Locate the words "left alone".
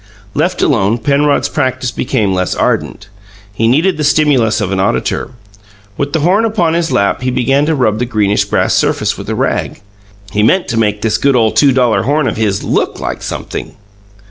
0.33-0.97